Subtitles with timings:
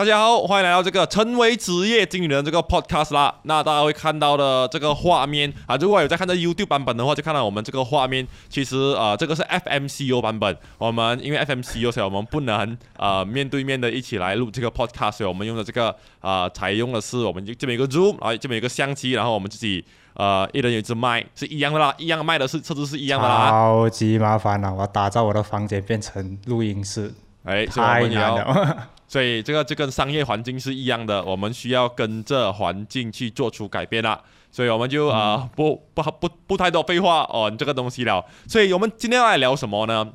[0.00, 3.34] 大家好，欢迎来到这个成为职业经理人这个 podcast 啦。
[3.42, 8.26] 那大家会看到的这个画面啊，如果有在看这 YouTube 版本的话，就看到我们这个画面。
[8.48, 10.56] 其实啊，这个是 FMCU 版本。
[10.78, 23.50] 我们因为 FMCU，所以我们不能呃面对面的一起来录这个 podcast，所以我们用的这个啊，采用的是我们这边一个 Zoom，然后这边一个相机，然后我们自己呃一人有一支麦，是一样的啦，一样麦的是设置是一样的啦。
[23.50, 27.12] 超级麻烦了，我打造我的房间变成录音室，
[27.44, 28.88] 哎，太难了。
[29.10, 34.20] 所以这个就跟商业环境是一样的，我们需要跟着环境去做出改变啦。
[34.52, 38.24] 所以我们就啊不不不不太多废话哦，这个东西了。
[38.46, 40.12] 所以我们今天要来聊什么呢？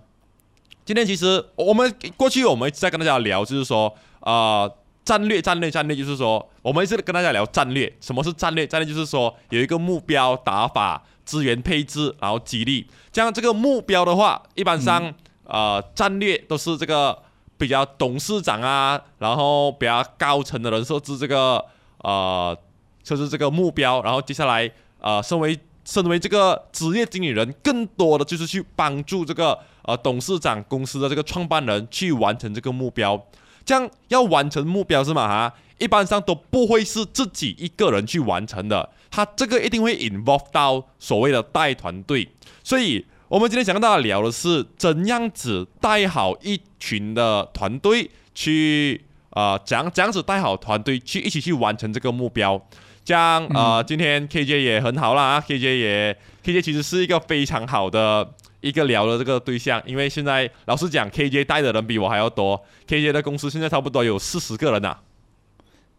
[0.86, 4.66] 今天其实我们过去我们一直在跟大家聊，就是说啊
[5.04, 7.94] 战略战略战略，就是说我们一直跟大家聊战略。
[8.00, 8.66] 什么是战略？
[8.66, 12.88] 战略就是说有一个目标打法、资源配置，然后激励。
[13.12, 17.25] 这样这个目标的话，一般上呃战略都是这个。
[17.58, 21.64] 比较董事长啊，然后比较高层的人设置这个
[22.00, 22.58] 呃
[23.04, 33.26] 设置这个目标，然后接下来呃身为身为这个职业经理人，更多的就是去帮助这个呃董事长公司的这个创办人去完成这个目标。
[33.64, 35.28] 这样要完成目标是吗？
[35.28, 42.30] 哈，一般上都不会是自己一个人去完成的，他这个一定会 involve 到所谓的带团队，
[42.64, 43.06] 所以。
[43.28, 52.64] 我们今天想跟大家聊的是怎样子带好一群的团队去啊，怎样怎样子带好团队去一起去完成这个目标。
[53.04, 58.32] 这样啊，今天 KJ 也很好啦啊，KJ 也 KJ 其实是一个非常好的
[58.62, 64.96] 一个聊的这个对象，因为现在老实讲，KJ 带的人比我还要多，KJ 的公司现在差不多有四十个人呐。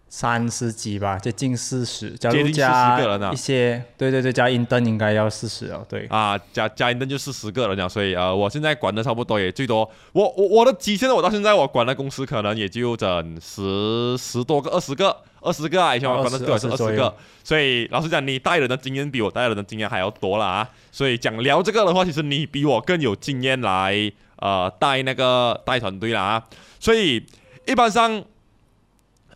[0.08, 3.00] 三十几吧，就近四十，加入加
[3.32, 6.06] 一些，对对对，加英登应该要四十哦，对。
[6.06, 26.42] 啊，加加英登就四十个人了，所以呃，我现在管的差不多也最多，我我我的极限，我到现在我管的公司可能也就整十十多个、二十个、二十个啊，以前我管的最多是二十个，所以老实讲，你带人的经验比我带人的经验还要多了啊，所以讲聊这个的话，其实你比我更有经验来呃带那个带团队了啊，
[26.78, 27.22] 所以
[27.66, 28.24] 一般上。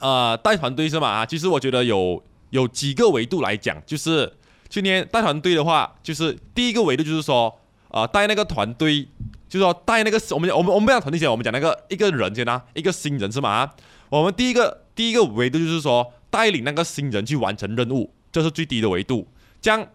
[0.00, 1.08] 呃，带团队是嘛？
[1.08, 4.32] 啊，其实我觉得有有几个维度来讲，就是
[4.68, 9.06] 今天带团队的话，就是第一个维度就是说，呃，带那个团队，
[9.48, 13.70] 就是说带那个我们我们我们不讲团队先，我们讲那个一个人先啊，一个新人是嘛？
[14.08, 19.28] 我们第一个第一个维度就是说，带领那个新人去完成任务，这是最低的维度。
[19.60, 19.86] 这样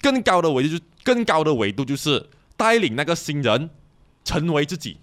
[0.00, 3.70] 更高的维度就更高的维度就是带领那个新人
[4.24, 4.98] 成为自己，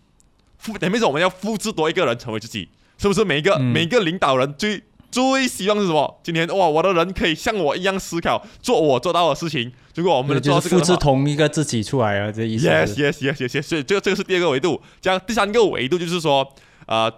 [0.58, 2.70] 复，等于是我们要复制多一个人成为自己。
[2.98, 6.20] 是不是每一个每一个领导人最最希望是什么？
[6.24, 9.72] 今天哇，我的人可以像我一样思考，做我做到的事情。
[9.96, 12.68] 如果我们做复制同一个自己出来啊，这意思。
[12.68, 13.62] Yes, yes, yes, yes, yes。
[13.62, 14.82] 所以这个这个是第二个维度。
[15.00, 16.54] 这样第三个维度就是说，
[16.88, 17.12] 呃，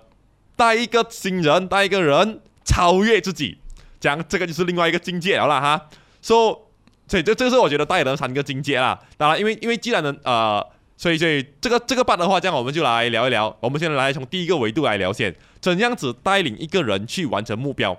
[0.56, 3.58] 带一个新人，带一个人超越自己，
[4.00, 5.90] 这样这个就是另外一个境界了啦哈。
[6.22, 6.70] 说，
[7.08, 9.00] 所以这这个是我觉得带的三个境界啦。
[9.18, 10.64] 当然，因为因为既然能呃。
[11.00, 13.56] 所以，所以这个这个办的话，这样我们就来聊一聊。
[13.60, 17.96] 我们现在来从第一个维度来聊先，怎样子带领一个人去完成目标。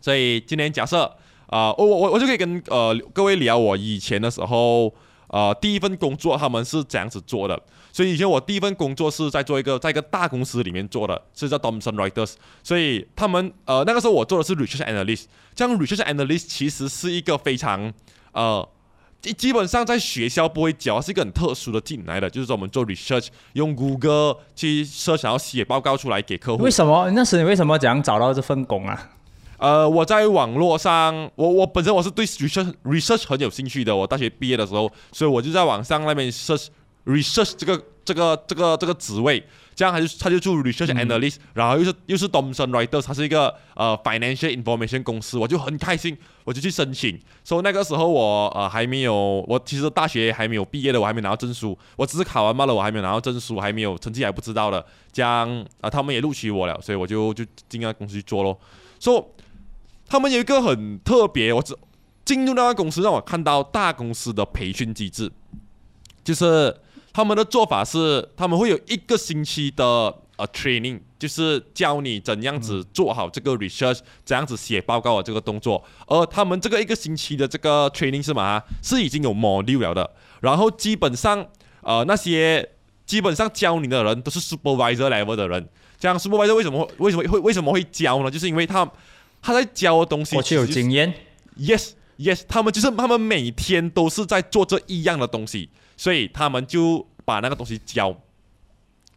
[0.00, 1.12] 所以今天假设
[1.48, 4.94] 啊，我我我就可以跟呃各位聊我以前的时候，
[5.26, 7.60] 呃第一份工作他们是怎样子做的。
[7.92, 12.34] 所以以前我第一份工作是在做一个在一个大公司里面做的，是叫 Thomson Reuters。
[12.62, 15.24] 所以他们呃那个时候我做的是 Research Analyst。
[15.56, 17.92] 这样 Research Analyst 其实是一个非常
[18.30, 18.68] 呃。
[19.20, 26.62] 基基本上在学校不会教，是一个很特殊的进来的，就是说我们做 research，用谷歌去设想要写报告出来给客户。
[26.62, 27.10] 为什么？
[27.10, 29.10] 那时你为什么怎样找到这份工啊？
[29.56, 33.96] 呃，我在网络上，我我本身我是对 research research 很有兴趣的。
[33.96, 36.68] 我大学毕业的时候，所以我就在网上那边 search
[37.04, 39.42] research 这个这个这个这个职位。
[39.78, 47.16] 这样他就他就做 research analyst，然后又是又是 Thomson Reuters，它是一个呃 financial information 公司，我就很开心，我就去申请。
[47.44, 49.14] 所以那个时候我呃还没有，
[49.46, 54.84] 我其实大学还没有毕业的，我还没拿到证书，我只是考完罢了，我还没有拿到证书，还没有成绩还不知道的。
[55.12, 55.48] 这样
[55.80, 58.58] 啊，他们也录取我了，所以我就就进那公司去做咯。
[58.98, 59.32] 说
[60.08, 61.72] 他们有一个很特别，我只
[62.24, 65.30] 进入那个公司让我看到大公司的培训机制，
[66.24, 66.74] 就是。
[67.18, 69.84] 他们的做法是，他们会有一个星期的
[70.36, 75.82] 呃 training，就是教你怎样子做好这个 research，怎样子写报告的这个动作。
[76.06, 78.62] 而他们这个一个星期的这个 training 是嘛？
[78.84, 80.08] 是已经有 module 了的。
[80.42, 81.44] 然后基本上
[81.80, 82.64] 呃那些
[83.04, 85.68] 基本上教你的人都是 supervisor level 的人。
[85.98, 88.30] 这样 supervisor 为什么为什么会为什么会教呢？
[88.30, 88.88] 就是因为他
[89.42, 91.12] 他在教的东西，过去有经验。
[91.58, 95.70] Yes Yes，他们就是他们每天都是在做这一样的东西。
[95.98, 98.16] 所以他们就把那个东西教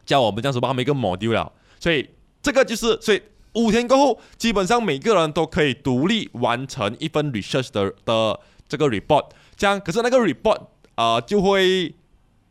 [0.04, 1.50] 教我们，这样子把他们一个抹丢了。
[1.80, 2.10] 所以
[2.42, 3.22] 这个就是，所以
[3.54, 8.38] 五天过后，基本上每个人都可以独立完成一份 research 的的
[8.68, 9.30] 这个 report。
[9.56, 10.60] 这样，可是那个 report
[10.96, 11.94] 啊，就会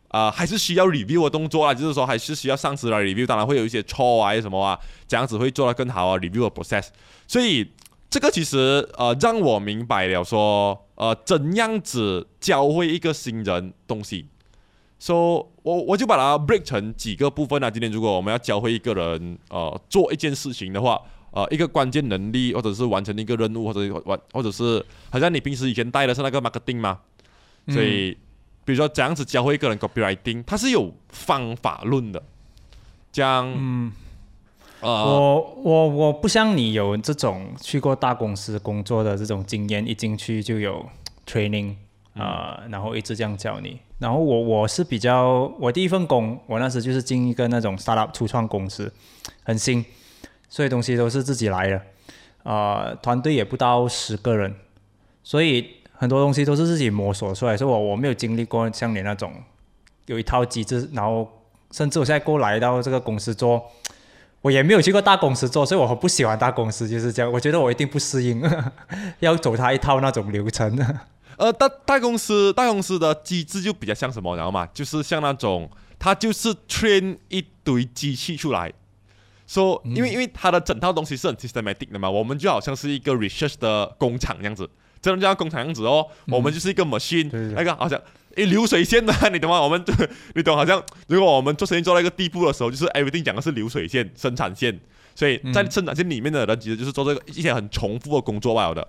[0.07, 6.88] 啊，还是需要 review 的动作啊，就是说还是需要上司来 review，当然会有一些错啊，什么啊，这样子会做得更好啊，review 的 process。
[7.28, 7.69] 所以
[8.11, 14.27] 这个其实呃，让我明白了说，呃，怎样子教会一个新人东西。
[14.99, 17.71] 说，我我就把它 break 成几个部分啊。
[17.71, 26.99] 今天如果我们要教会一个人，呃，做一件事情的话，呃，一个关键能力，或者是完成一个任务，或者完，或者是好像你平时以前带的是那个 marketing 吗？
[27.69, 28.11] 所以，
[28.65, 32.21] 比如说怎样子教会一个人 copywriting，它是有方法论的。
[33.13, 33.91] 这样，嗯，
[34.81, 40.86] 呃，我我我不像你有这种去过大公司工作的这种经验，一进去就有
[41.25, 41.75] training。
[42.13, 43.80] 啊，然后一直这样教你。
[43.98, 48.92] 然后我我是比较，我第一份工，我那时就是进一个那种 startup 初创公司，
[49.44, 49.86] 很新，
[50.50, 51.81] 所以东西都是自己来的。
[52.44, 54.54] 啊，团队也不到十个人，
[55.24, 57.56] 所以很多东西都是自己摸索出来。
[57.56, 59.31] 所以我我没有经历过像你那种
[60.07, 61.25] 有一套机制，然后
[61.72, 63.72] 甚至我现在过来到这个公司做，
[64.41, 67.31] 我也没有去过大公司做，所以我很不喜欢大公司，就是这样。
[67.31, 68.41] 我觉得我一定不适应，
[69.19, 70.77] 要走他一套那种流程。
[71.38, 74.67] 呃，大大公司大公司的机制就比较像什么，然后嘛？
[74.73, 78.71] 就是像那种，它就是 train 一堆机器出来，
[79.47, 84.69] 说，因为因为它的整套东西是很 systematic 的嘛，我们就好像是一个 research 的工厂样子，
[85.01, 88.00] 真的就像工厂样子哦，我们就是一个 machine，那个好像
[88.36, 89.62] 诶流水线的， 你懂吗？
[89.62, 89.83] 我们
[90.36, 90.56] 你懂？
[90.56, 94.80] 好像如果我们做生意做到一个地步的时候，就是 everything 讲的是流水线生产线，
[95.15, 98.88] 所以在生产线里面的人其实就是做这个一些很重复的工作罢了的。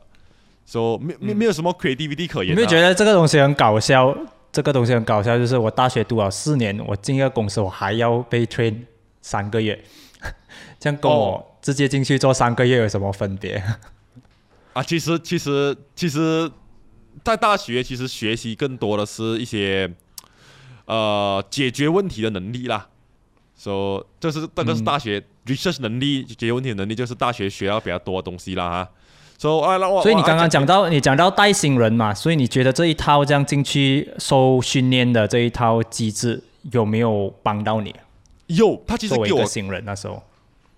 [0.65, 2.53] 说没没没有什么 creativity 可言。
[2.53, 4.17] 你没有觉得这个东西很搞笑？
[4.53, 8.77] 这个东西很搞笑，就是我大学读了四年，我进一个公司，我还要被 train
[9.23, 9.83] 三个月，
[10.79, 13.61] 这样跟我直接进去做三个月有什么分别？
[14.73, 16.51] 啊，其实其实其实，
[17.25, 19.93] 在大学其实学习更多的是一些
[20.87, 22.89] 呃解决问题的能力啦。
[23.57, 28.91] 说这是这个是大学 research 能力解决问题的能力，就是大学学到比较多的东西啦哈。
[29.39, 37.95] So, 啊所以你刚刚讲到你讲到带新人嘛，所以你觉得这一套这样进去受训练的这一套机制有没有帮到你？
[38.47, 40.23] 有，他其实给我新人那时候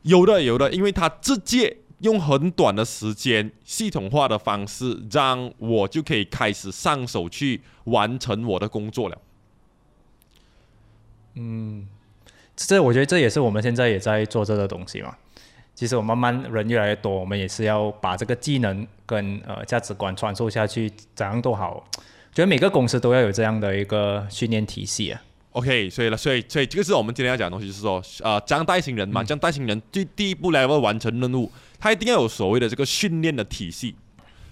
[0.02, 9.18] 有的有的，因为他直接用很短的时间系统化的方式，让我就可以开始上手去完成我的工作了。
[11.34, 11.86] 嗯，
[12.54, 15.16] 这我觉得这也是我们现在也在做这个东西嘛。
[15.74, 21.84] 其实我慢慢人越来越多，我们也是要把这个技能跟呃价值观传授下去，怎样都好。
[22.32, 25.20] 觉得每个公司都要有这样的一个训练体系啊。
[25.50, 31.50] OK，所以了，所以所以这个是我们今天要讲的东西，就是说，呃，这样带新人嘛，这样带新人第第一步来要完成任务，
[31.84, 33.94] 他一定要有所谓的这个训练的体系。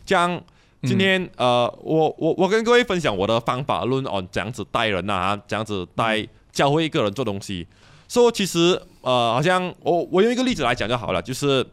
[0.04, 0.38] 这样
[0.82, 7.66] 今天呃，我我我跟各位分享我的方法论哦，这样子带人啊，这样子带教会一个人做东西。
[8.06, 11.66] 说其实呃，好像我我用一个例子来讲就好了，就是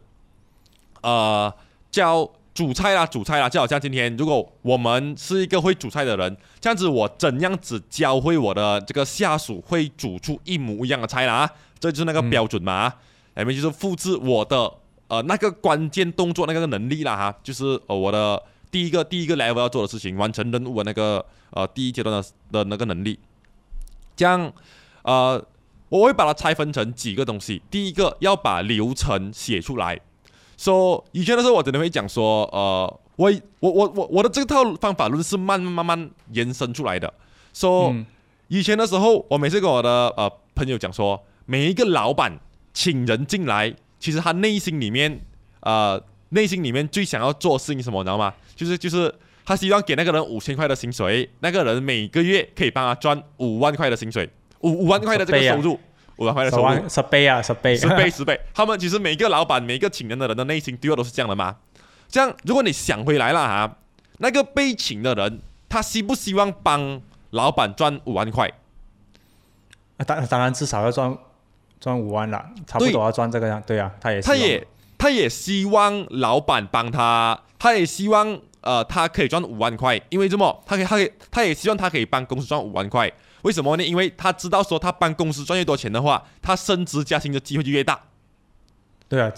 [1.01, 1.53] 呃
[1.91, 11.51] 教煮菜啦，煮菜啦，就好像今天如果我们是一个会煮菜的人，这样子我怎样子教会我的这个下属会煮出一模一样的菜啦？
[11.81, 12.93] 这就是那个标准嘛，
[13.33, 14.71] 那么就是复制我的
[15.09, 23.19] 呃那个关键动作那个能力啦哈，就是呃我的第一个第一个 level 要做的事情，完成任务的那个呃第一阶段的的那个能力，
[24.15, 24.51] 这样
[25.03, 25.45] 呃。
[25.89, 27.63] 我会把它拆分成几个东西。
[27.71, 29.99] 第一个要把流程写出来。
[30.55, 37.11] 说以前的时候，我真的会讲说，呃，我我我我我的这套方法论是慢慢慢慢延伸出来的。
[37.55, 37.91] 说
[38.49, 42.39] 以前的时候，我每次跟我的呃朋友讲说，每一个老板
[42.71, 45.19] 请人进来，其实他内心里面
[45.61, 48.33] 呃内心里面最想要做事情什么，你知道吗？
[48.55, 49.13] 就是就是
[49.45, 54.29] 他希望给那个人五千块的薪水，那个人每个月可以帮他赚五万块的薪水。
[54.61, 55.79] 五五万块的这个收入，
[56.17, 58.39] 五万块的收入，十倍啊，十倍，十倍，十倍。
[58.53, 61.55] 他们其实每个老板、每个请人的人的内心对我都是这样的吗？
[62.09, 63.77] 这样，如果你想回来了哈，
[64.17, 65.39] 那个被请的人，
[65.69, 68.51] 他希不希望帮老板赚五万块？
[70.05, 71.17] 当当然至少要赚
[71.79, 73.61] 赚五万了，差不多要赚这个样。
[73.65, 74.67] 对啊，他也他也
[74.97, 83.11] 他也希望老板帮他，他也希望呃他可以赚五万块，因为这么，他可以他可以他也希望他可以帮公司赚五万块。
[83.43, 83.83] 为什么呢？
[83.83, 87.97] 因为他知道说他帮公司赚越多钱的话，他升职加薪的机会就越大。
[89.07, 89.31] 对啊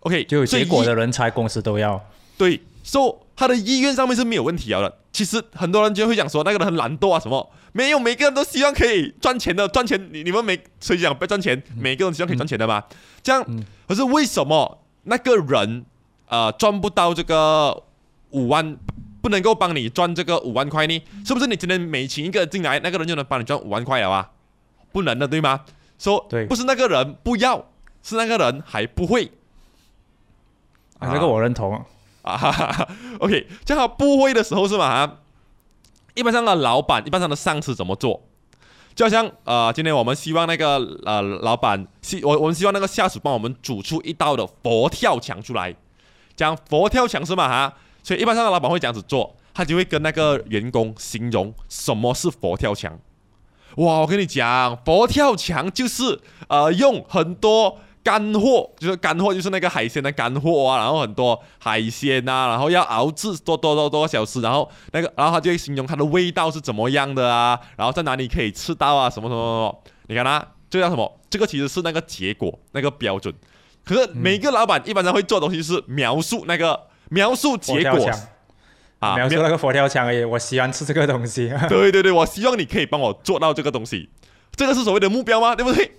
[0.00, 2.04] ，OK，就有结果的人才公司都要。
[2.36, 4.98] 对，说他的意愿上面是没有问题的。
[5.14, 10.10] 其实很多人就会讲说那个人很懒惰啊什么，没有，每个人都希望可以赚钱的，赚钱。
[10.12, 11.62] 你你们每谁讲不要赚钱？
[11.76, 12.82] 每个人希望可以赚钱的嘛。
[13.22, 13.46] 这样，
[13.86, 15.86] 可是为什么那个人
[16.26, 17.84] 呃赚不到这个
[18.30, 18.76] 五万，
[19.22, 21.00] 不能够帮你赚这个五万块呢？
[21.24, 24.32] 是不是你今天每请一个进来，那个人就能帮你赚五万块了啊？
[24.90, 25.60] 不能的，对吗？
[25.96, 27.64] 说对不是那个人不要，
[28.02, 29.30] 是那个人还不会
[30.98, 31.80] 啊，这个我认同。
[32.24, 32.88] 啊哈哈哈。
[33.20, 35.06] OK，这样他不会的时候是吗？
[35.06, 35.18] 哈
[36.14, 38.22] 一般上的老板，一般上的上司怎么做？
[38.94, 45.74] 就好像呃，今天我们希望那个呃老板希我我们希望那个下属帮我们煮出一道的佛跳墙出来，
[46.36, 47.48] 讲佛跳墙是吗？
[47.48, 52.96] 哈，所以一般上的老板会这样子做，他就会跟那个员工形容什么是佛跳墙。
[53.78, 69.44] 哇，我跟你讲，佛跳墙就是呃用很多干货，就是干货就是那个海鲜的干货啊，然后很多海鲜啊，然后要熬制多多多多小时，然后那个然后他就会形容它的味道是怎么样的啊，然后在哪里可以吃到啊，什么什么什
[69.74, 71.20] 么，你看啊，这个叫什么？
[71.30, 73.34] 这个其实是那个结果那个标准，
[73.84, 78.10] 可是每个老板一般上会做的东西是描述那个描述结果，
[78.98, 80.22] 啊，描述那个佛跳墙而已。
[80.22, 81.50] 我喜欢吃这个东西。
[81.68, 84.10] 对对对，我希望你可以帮我做到这个东西，
[84.54, 85.56] 这个是所谓的目标吗？
[85.56, 85.92] 对不对？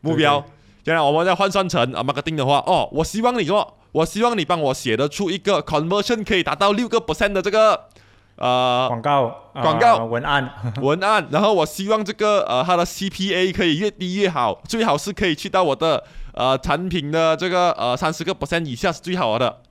[0.00, 0.44] 目标，
[0.84, 7.88] 现在我们再换算成啊 marketing 的话，哦，我希望你说，我希望你帮我写得出一个 conversion 可以达到六个 percent 的这个
[8.36, 10.50] 呃广告，呃广告文案，
[10.82, 19.62] 文案，然后我希望这个呃它的 CPA 可以越低越好，最好是可以去到我的呃产品的这个呃三十个 percent 以下是最好的。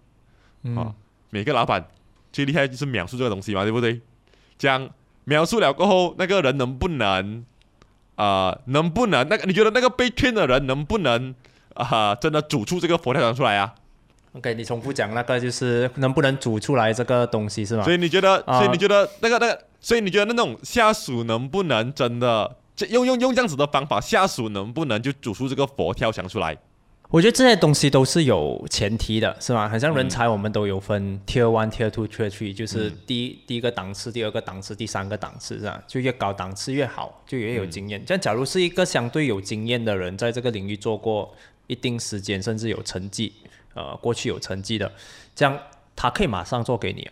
[0.63, 0.93] 嗯啊，
[1.29, 1.85] 每个老板
[2.31, 4.01] 最厉害就是描述这个东西嘛，对不对？
[4.57, 4.89] 这样
[5.25, 7.45] 描述了过后，那个人能不能
[8.15, 9.45] 啊、能不能那个？
[9.45, 11.33] 你觉得那个被骗的人能不能
[11.73, 13.73] 啊、真的煮出这个佛跳墙出来啊
[14.33, 17.93] ？OK，你重复讲那个就是能不能煮出来这个东西是吗所？
[17.93, 26.57] 以你觉得，啊所以你觉得那个那个，所以你觉得那种下属能不能真的这用用用这样子的方法，下属能不能就煮出这个佛跳墙出来？
[27.13, 29.69] 我觉得这些东西都是有前提的，是吗？
[29.69, 35.79] 很像嗯人才，我们都有分 Tier One、Tier Two、Tier Three，就是第一、第一个档次、第二个档次、第三个档次，是吧？
[35.87, 38.03] 就越高档次越好，就越有经验。
[38.03, 41.31] 这样，假如是一个相对有经验的人，在这个领域做过
[41.67, 43.31] 一定时间，甚至有成绩，
[43.75, 44.91] 呃，过去有成绩的，
[45.35, 45.55] 这样
[45.95, 47.07] 他可以马上做给你。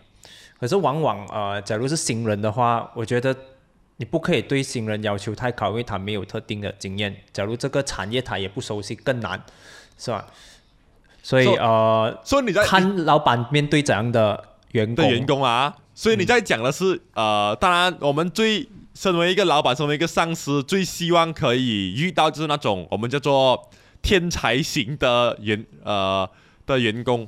[0.59, 3.35] 可是往往呃，假如是新人的话，我觉得
[3.97, 7.15] 你不可以对新人要求太高，因为他没有特定的经验。
[7.31, 9.39] 假如这个产业他也不熟悉，更难，
[10.03, 10.25] 是吧？
[11.21, 23.69] 所以呃，所以你在看老板面对怎样的员工，的员工啊，所以你在讲的是、呃，当然我们最身为一个老板，身为一个上司，最希望可以遇到就是那种我们叫做
[24.01, 26.27] 天才型的员呃
[26.65, 27.27] 的员工。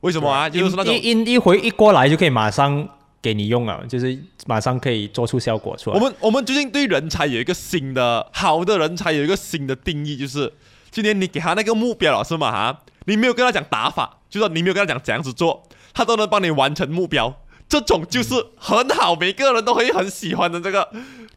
[0.00, 0.48] 为什么啊？
[0.48, 2.88] 就是那种一一一回一过来就可以马上
[3.20, 5.96] 给你用了，就是马上可以做出效果出来。
[5.96, 10.50] 我们我们最近对人才有一个新的好的人才有一个新的定义，就是
[10.98, 12.50] 今天你给他那个目标了是吗？
[12.50, 15.62] 哈，你没有跟他讲打法，就说你没有跟他讲怎样子做，
[15.94, 17.32] 他都能帮你完成目标，
[17.68, 20.88] 这种就是很好，每个人都会很喜欢的这个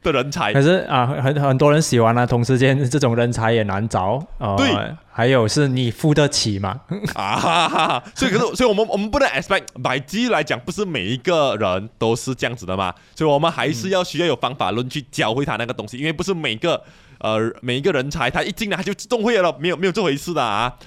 [0.02, 0.60] 的人才可。
[0.64, 4.26] 是啊，很很多人喜欢啊，同时间这种人才也难找。
[4.40, 4.74] 呃、对，
[5.14, 6.82] 还有是你付得起吗？
[7.14, 8.04] 啊哈哈哈！
[8.16, 16.84] 所以可是，所以我们我们不能 expect 百基来讲，不是每一个人都是这样子的嘛，所以我们还是要需要有方法论去教会他那个东西，因为不是每个
[17.22, 20.78] 呃每一个人才他一进来他就自动会了，没有没有这回事的啊。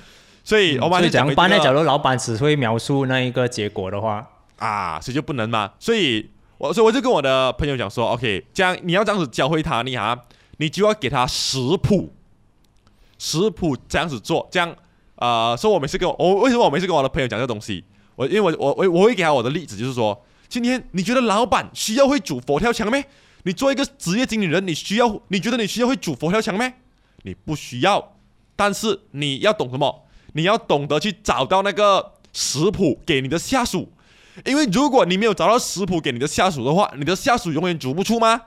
[0.46, 1.64] 所以我们还所以是讲回怎样办呢？
[1.64, 5.72] 假如老板只会描述那一个结果的话，啊，所以就不能嘛。
[5.78, 10.18] 所以我所以我就跟我的朋友讲说，OK，这样你要这样子教会他，你哈，
[10.58, 12.12] 你就要给他食谱，
[13.18, 14.76] 食谱这样子做，这样
[15.16, 17.82] 啊，所以我每次跟我我为什么我每次跟我的朋友讲这个东西，
[18.16, 23.02] 我因为我我我我会给他我的例子，就是说，今天你觉得老板需要会煮佛跳墙咩？
[23.44, 26.74] 你做一个职业经理人，你需要你觉得你需要会煮佛跳墙咩？
[27.22, 28.16] 你不需要，
[28.56, 30.06] 但是你要懂什么？
[30.34, 33.92] 你要懂得去找到那个食谱给你的下属，
[34.44, 38.42] 因为如果你没有找到食谱给你的下属的话，你的下属永远煮不出吗？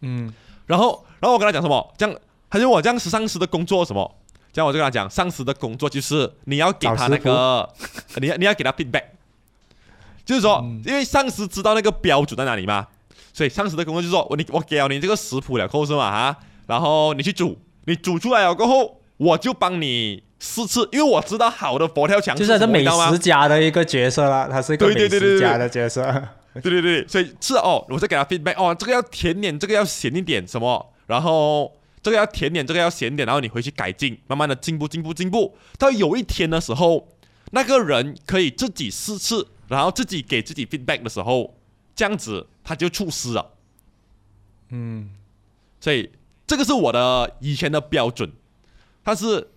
[0.00, 0.32] 嗯，
[0.66, 1.94] 然后，然后我跟他讲什么？
[1.96, 2.16] 这样，
[2.50, 4.16] 他就问我这样是上司的工作什么？
[4.52, 7.72] 这样我就跟他讲，上司的工作就是你要给他那个，
[8.16, 9.04] 你要你要给他 feedback，
[10.24, 12.88] 就是说，因为上司知道那个标准在哪里嘛，
[13.40, 17.56] 所以上司的工作就是说我你我给了你这个食谱了过后是嘛哈，然后你去煮，
[17.86, 26.02] 你煮出来了过后，我就帮你试吃，因为我知道好的佛跳墙就是他美食家的一个角色啦，他是一个美对对对对对食家的角色。
[26.52, 37.08] 对对对，所以是哦，我再给他 feedback 哦，这个要甜点，这个要咸一点，什么，然后这个要甜点，这个要咸点，然后你回去改进，慢慢的进步进步进步，到有一天的时候，
[37.52, 41.54] 那个人可以自己试吃，然后自己给自己 feedback 的时候，
[42.00, 43.52] 这样子他就出师了。
[44.70, 45.10] 嗯，
[45.78, 46.10] 所以
[46.46, 48.32] 这个是我的以前的标准，
[49.02, 49.50] 但是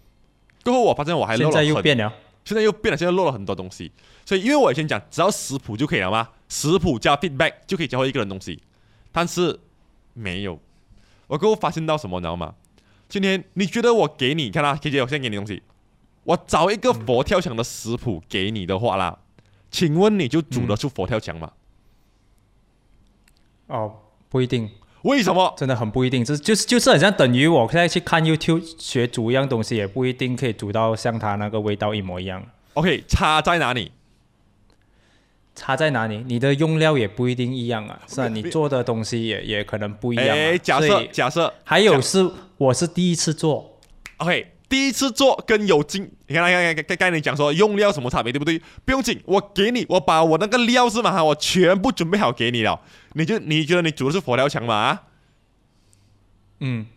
[0.62, 2.14] 过后我发现我还漏现了很在又变了。
[2.44, 3.90] 现在又变了，现在漏了很多东西。
[4.26, 6.32] 所以因为我以前讲只要食谱就可以了吗？
[6.50, 8.62] 食谱加 feedback 就可以教会一个人东西，
[9.14, 9.58] 但是
[10.12, 10.60] 没有。
[11.28, 12.56] 我给我发现到什么，你知道吗？
[13.08, 15.64] 今天你觉得我给你看啦，K J，我现在给你东西，
[16.26, 19.20] 我找一个佛跳墙的食谱给你的话啦，
[19.72, 21.54] 请问你就煮得出佛跳墙吗？
[23.74, 23.92] 哦，
[24.30, 24.70] 不一定。
[25.02, 25.54] 为什么？
[25.58, 32.42] 真的很不一定，这就是就是好像等于我现在去看 YouTube 学煮一样东西，也不一定可以煮到像它那个味道一模一样。
[32.76, 33.92] OK，差在哪里？
[35.56, 36.24] 差在哪里？
[36.26, 40.34] 你的用料也不一定一样啊，是啊，你做的东西也也可能不一样、啊。
[40.34, 43.78] 哎，假所设假设还有是我是第一次做
[44.18, 48.60] ，OK，第一次做跟有经，你看，看，看，刚刚你讲说用料什么差别，对不对？
[48.84, 54.74] 不用紧，我给你，我把我那个料是嘛，我全部准备好给你了，你就你觉得你煮的是佛跳墙吗？
[54.74, 55.04] 啊，
[56.62, 56.88] 嗯，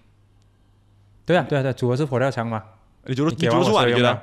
[1.27, 2.63] 对啊，对啊，对啊，煮的是佛跳墙嘛？
[3.05, 3.85] 你煮的煮的出吗？
[3.85, 4.19] 你觉得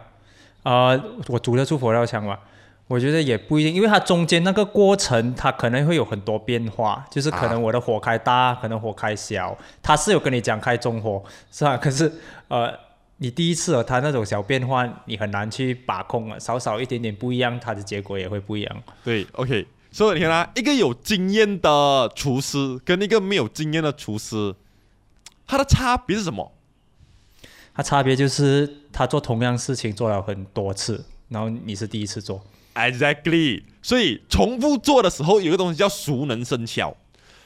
[1.28, 2.40] 我煮得出佛跳墙吗？
[2.88, 11.78] 我觉得也不一定，因为它中间那个过程，它可能会有很多变化，就是可啊能我的火开大，可能火开小，它是有跟你讲开中火，是吧？
[11.78, 12.12] 可是
[12.48, 12.72] 呃，
[13.18, 18.84] 你第一次哦，它那种小变化，你很难去把控啊，少少一点点不一样，它的结果也会不一样。
[19.04, 24.54] 对，OK，所以你看啊，一个有经验的厨师跟一个没有经验的厨师，
[25.46, 26.52] 他的差别是什么？
[27.76, 32.44] 他差别就是他做同样事情做了很多次，然后你是第一次做。
[32.76, 36.96] Exactly，所以重复做的时候有一个东西叫熟能生巧，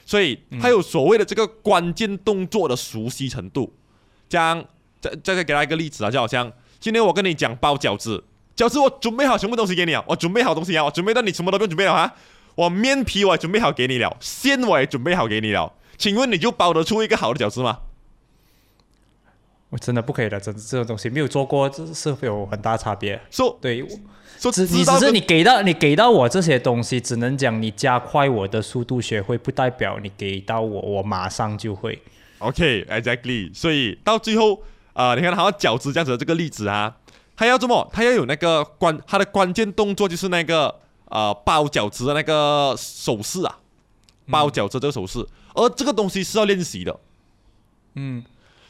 [0.04, 3.74] 所以它有所谓的这个关键动作的熟悉程度。
[4.28, 4.64] 这样，
[5.00, 8.24] 再再再给他一个例子啊，就好像今天我跟你讲包饺子，
[8.56, 12.14] 饺子我准备好全部东西给你啊，我准备好东西啊，我准备到你什么都不用准备了啊，
[12.54, 17.80] 我面皮我也准备好给你了，馅我也准备好给你了，请问你就包得出一个好的饺子吗？
[19.70, 23.20] 我真的不可以的，这这种东西没有做过，这是会有很大差别。
[23.30, 23.86] 说对，
[24.38, 32.00] 说只你只是你给到你给到我这些东西，只能讲你加快我的速度学会，不代表你给到我，我马上就会。
[32.38, 34.62] OK，exactly，、所以到最后，
[34.98, 36.96] 啊，你看好像饺子这样子的这个例子啊，
[37.36, 43.60] 它要这么，它要有那个关，它的关键动作就是那个呃包饺子的那个手势啊，
[44.28, 46.98] 包饺子这个手势，而这个东西是要练习的，
[47.94, 48.24] 嗯，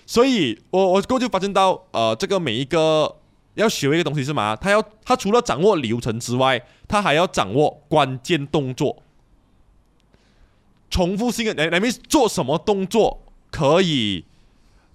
[0.05, 3.17] 所以我我过后就发现到，呃，这个每一个
[3.55, 9.03] 要学一个东西是嘛，他要他除了掌握流程之外，他还要掌握关键动作，
[10.91, 14.27] 重复性的，那那边做什么动作可以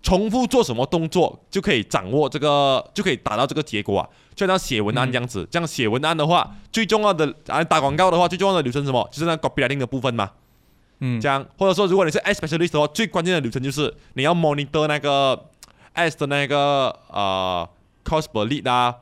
[0.04, 4.08] 重复做什么动作就可以掌握这个，就可以达到这个结果啊。
[4.36, 9.08] 就像写文案这样子，这样写文案的话，最重要的啊打广告的话，最重要的流程是什么？
[9.12, 10.30] 就是那 copywriting 的部分嘛。
[11.00, 15.50] 嗯这样，或者说如果你是 ad specialist 的话，最关键的流程就是你要 monitor 那个
[15.96, 17.68] ads 的那个呃
[18.04, 18.96] cost per lead 啊，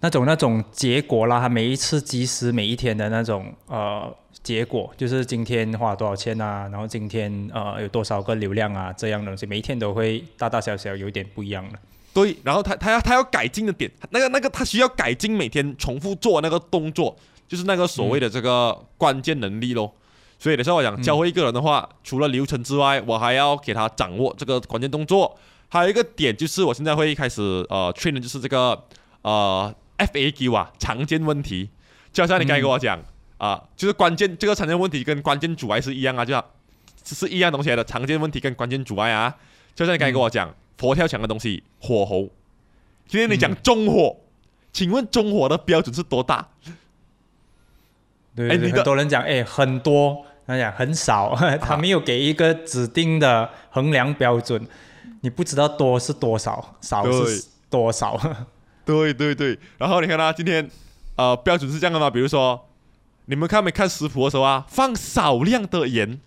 [0.00, 11.78] 那种那种结果啦，它每一次及时每一天的那种呃结果，就是今天花了多少钱啊，然后今天呃有多少个流量啊，这样的东西，每一天都会大大小小有点不一样的。
[12.12, 17.16] 对，然后他他要他要改进的点，那个那个他需要改进每天重复做那个动作，
[17.48, 19.94] 就是那个所谓的这个关键能力咯。
[20.38, 25.38] 所以的时候我讲教会一个人的话，除了流程之外，我还要给他掌握这个关键动作。
[25.68, 28.84] 还有一个点就是我现在会开始呃 train 的就是这个
[29.22, 31.70] 呃 FAQ 啊常见问题，
[32.12, 33.00] 就好像你刚才跟我讲
[33.46, 36.44] 啊、就是关键这个常见问题跟关键阻碍是一样啊，就好
[37.04, 39.34] 是一样东西来的常见问题跟关键阻碍啊，
[39.74, 40.54] 就像你刚才跟我讲。
[40.78, 42.28] 佛跳墙的东西，火候。
[43.06, 44.16] 今天你讲中火，
[44.72, 46.48] 请问中火的标准是多大？
[48.34, 54.66] 对对对，哎很多人讲哎很多，他讲很少， 他没有给一个指定的衡量标准，
[55.20, 58.20] 你不知道多是多少，少是多少。
[58.84, 59.56] 对对对。
[59.78, 60.68] 然后你看啊，今天
[61.14, 62.10] 呃标准是这样的嘛？
[62.10, 62.60] 比如说，
[63.26, 66.20] 你们看没看食谱的时候啊，放少量的盐，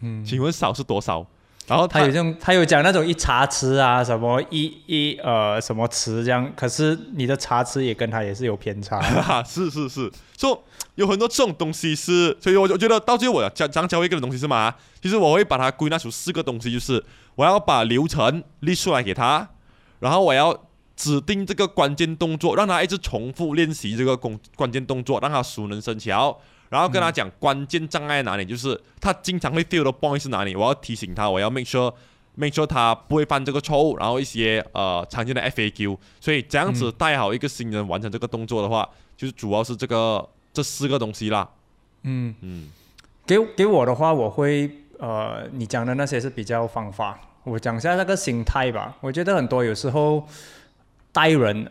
[0.00, 1.26] 嗯，请问少是多少？
[1.66, 8.98] 然后他有这种，他有讲那种一茶匙啊，什么一一呃什么匙这样，可是你的茶匙也跟他也是有偏差。
[9.04, 10.64] 哈哈，是是是，说、
[10.94, 19.46] 有很多这种东西是，所以我我觉得到最后我教讲教会一个人东西是嘛，其实我会把它归纳出四个东西，就是我要把流程列出来给他，
[20.00, 20.58] 然后我要
[20.98, 26.36] 指定这个关键动作，让他一直重复练习这个关关键动作，让他熟能生巧。
[26.70, 31.94] 然后跟他讲关键障碍哪里，就是他经常会 feel 的 point 是哪里，我要提醒他，我要 make sure
[32.34, 41.48] make sure 他不会犯这个错误，然后一些呃常见的 FAQ，所以这样子带好一个新人完成这个动作的话，就是主要是这个这四个东西啦。
[42.02, 42.68] 嗯，嗯
[43.24, 48.94] 给给我的话，我会呃，你讲的那些是比较方法，我讲一下那个心态吧。
[49.00, 50.28] 我觉得很多有时候
[51.18, 51.68] 带人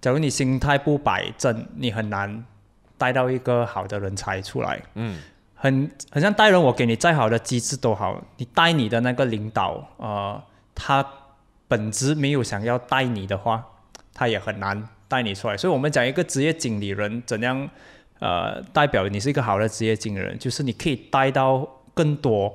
[0.00, 2.44] 假如你心态不摆正，你很难
[2.98, 4.82] 带到一个好的人才出来。
[4.94, 5.20] 嗯，
[5.54, 10.42] 很很像带人，我给你再好的机制都好，你带你的那个领导，呃，
[10.74, 11.06] 他
[11.68, 13.64] 本质没有想要带你的话，
[14.12, 15.56] 他也很难带你出来。
[15.56, 17.70] 所以我们讲一个职业经理人怎样，
[18.18, 22.52] 呃，代表你是一个好的职业经理人，就是你可以带到更多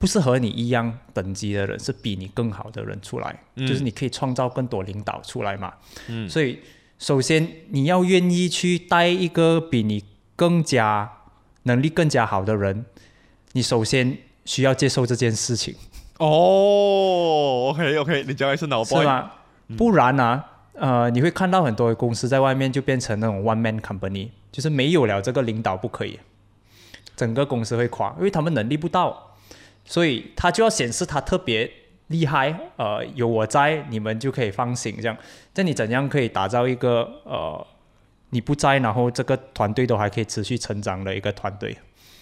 [0.00, 5.74] 不是和你一样等级的人，是比你更好的人出来，就是你可以创造更多领导出来嘛。
[6.08, 6.58] 嗯，所以
[6.98, 10.02] 首先你要愿意去带一个比你
[10.34, 11.12] 更加
[11.64, 12.86] 能力更加好的人，
[13.52, 15.74] 你首先需要接受这件事情，
[16.16, 19.32] 哦，OK OK，你讲的是脑是吗？
[19.76, 26.18] 不然呢、呃，你会看到很多公司在外面就变成那种 one man company，就是没有了这个领导不可以，
[27.14, 29.29] 整个公司会垮，因为他们能力不到，
[29.90, 31.68] 所以他就要显示他特别
[32.06, 35.16] 厉害，呃，有我在，你们就可以放心这样。
[35.52, 37.66] 这你怎样可以打造一个呃，
[38.28, 41.76] 你不在，然后这个团队都还可以持续成长的一个团队？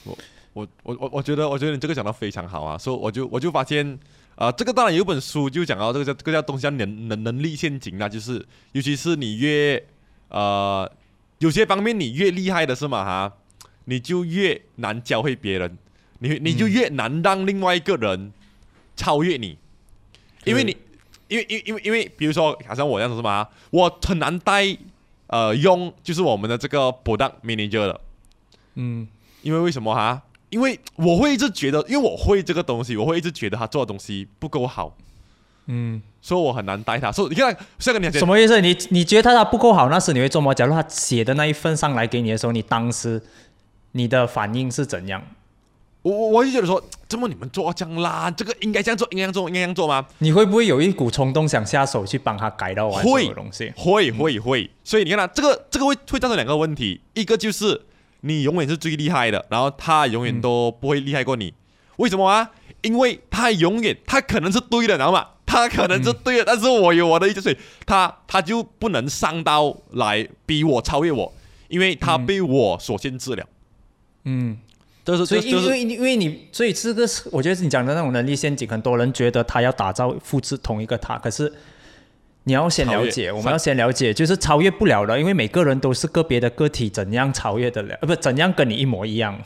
[0.05, 0.17] 我
[0.55, 3.99] 我我我我觉得，我觉得你这个讲的非常好啊，所以我就我就发现，
[4.37, 9.85] 呃，这个当然有本书就讲到这个叫这个叫东西叫能能能力陷阱啊，就是尤其是你越
[10.31, 10.91] 呃
[11.41, 13.37] 有些方面你越厉害的是嘛哈，
[13.85, 15.77] 你就越难教会别人，
[16.19, 18.33] 你你就越难让另外一个人
[18.97, 19.57] 超越你，
[20.45, 20.77] 因为你
[21.29, 24.65] 因为因为因为因为比如说好像我这样子是嘛，我很难带
[25.29, 28.01] 呃用就是我们的这个 product manager 的。
[28.75, 29.07] 嗯
[29.43, 30.21] 因为为什么哈？
[30.51, 34.97] 因为我会一直觉得，因为我会这个东西，我会一直觉得他做的东西不够好，
[35.67, 37.13] 嗯，所以我很难带他。
[37.13, 38.61] 所以你看，像跟你讲，什么意思？
[38.61, 40.53] 你你觉得他不够好，那是你会做吗？
[40.55, 43.23] 假如他写的那一份上来给你的时候，你当时
[43.93, 45.23] 你的反应是怎样？
[46.03, 48.31] 我我我就觉得说，怎么你们做这样啦？
[48.31, 50.07] 这个应该这样做，应该这样做，应该这样做吗？
[50.19, 53.73] 你会不会有一股冲动想下手去帮他改到完所有东西？
[53.77, 54.71] 会会会。
[54.85, 57.83] 所以你看啊，这个这个会会造成两个问题，一个就是
[58.21, 61.53] 你永远是最厉害的，然后他永远都不会厉害过你。
[61.97, 62.51] 为什么啊？
[62.83, 71.35] 因为他永远他可能是对的，知道吗，他可能是对的，但是我有我的意见，所以他他就不能上刀来逼我超越我，
[71.67, 73.45] 因为他被我所限制了。
[74.25, 74.59] 嗯，
[75.17, 81.53] 所以因为因为你，所以这个是我觉得是你讲的那种能力陷阱，很多人觉得他要打造复制同一个他，可是
[82.45, 87.97] 你要先了解，我们要先了解，就是超越不了的，因为每个人都是个别的个体，怎样超越得了？
[88.01, 89.39] 呃，不，怎样跟你一模一样？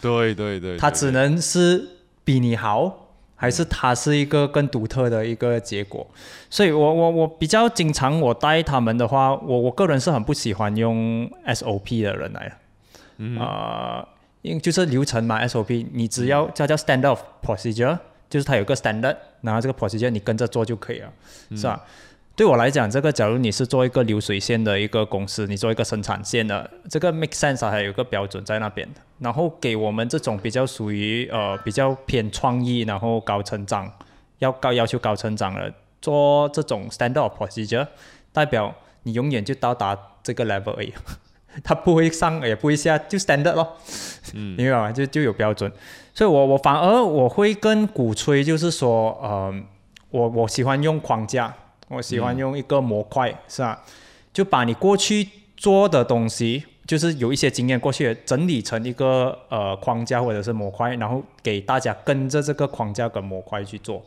[0.00, 1.86] 对对对，他只能是
[2.24, 6.06] 比你好，还是他是一个更独特的一个结果？
[6.50, 12.54] 所以我我我比较经常我带他们的话，我我个人是很不喜欢用 SOP 的人来的，
[13.18, 14.08] 嗯呃，
[14.42, 21.12] 因为就是流程嘛，SOP 你只要叫叫 standard of procedure，就是它有个 standard，然后这个 procedure 你跟着做就可以了，
[21.56, 21.84] 是吧？
[22.34, 29.00] 对我来讲，这个假如你是做一个流水线的一个公司，你做一个生产线的，这个 make sense 啊，还有一个标准在那边的。
[29.18, 33.92] 然后给我们这种比较属于呃比较偏创意，然后高成长，
[34.38, 37.86] 要高要求高成长的，做这种 standard of procedure，
[38.32, 40.92] 代表你永远就到达这个 level 而已，
[41.62, 43.76] 它不会上也不会下，就 standard 咯。
[44.34, 44.92] 嗯明白吗？
[44.92, 45.70] 就就有标准，
[46.14, 49.54] 所以我我反而我会更鼓吹，就是说，呃，
[50.10, 51.52] 我我喜欢用框架，
[51.88, 53.82] 我喜欢用一个模块，是吧？
[54.32, 64.02] 就把你过去做的东西，就是有一些经验过去整理成一个呃框架或者是模块，然后给大家跟着这个框架跟模块去做。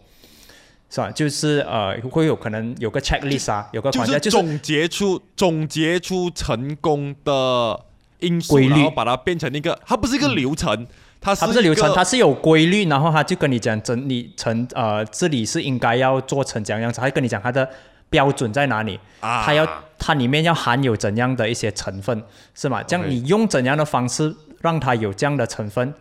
[0.90, 1.12] 是吧？
[1.12, 7.80] 就是呃，会有可能有个 checklist 啊，有个框架，就是总结出总结出成功的
[8.20, 10.88] 因素，规律然后把它变成一个，它不是一个流程，
[11.20, 17.68] 它是它不是流程，它是有规律，然后他就跟你讲整理成呃，这里是应该要做成怎样样子，他会跟你讲它的
[18.10, 19.68] 标准在哪里，啊，它要
[19.98, 22.82] 它里面要含有怎样的一些成分，是吗？
[22.84, 25.94] 这样你用怎样的方式让它有这样的成分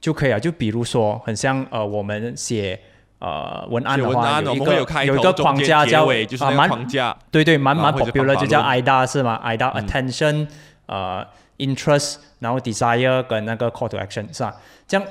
[0.00, 0.38] 就可以了。
[0.38, 2.78] 就比如说，很像呃，我们写
[3.22, 7.16] 呃文案的话，有一个有一个框架叫啊，那个蛮框架。
[7.30, 10.48] 对对，蛮蛮然后或者 popular 就叫 IDA 是吗？IDA 嗯 attention，、
[10.86, 11.24] 呃
[11.58, 14.56] ，interest，然后 desire 跟那个 call to action 是吧？
[14.88, 15.06] 这样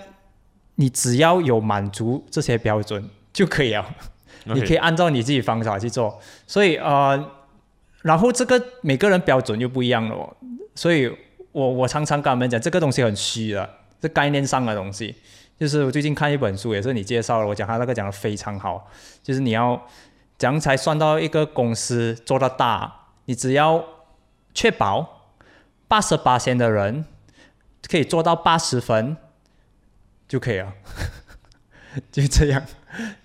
[0.76, 3.86] 你只要有满足这些标准就可以了，
[4.43, 6.19] 你可以按照你自己方法去做。
[6.45, 7.32] 所以呃，
[8.02, 10.36] 然后这个每个人标准又不一样了哦，
[10.76, 11.10] 所以
[11.54, 13.69] 我我常常跟他们讲，这个东西很虚的，
[14.02, 15.15] 这概念上的东西。
[15.62, 18.89] 就是我最近看一本书，也是你介绍了，我讲他那个讲的非常好，
[19.21, 19.80] 就是你要
[20.36, 22.91] 怎样才算到一个公司做到大？
[23.26, 23.86] 你只要
[24.56, 25.36] 确保
[25.88, 27.06] 八十八的人
[27.88, 29.15] 可以做到八十分
[30.28, 30.74] 就可以了，
[32.12, 32.63] 就这样。